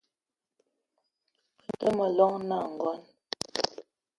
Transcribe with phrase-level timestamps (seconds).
[1.63, 3.01] Be te ma llong na Ngonj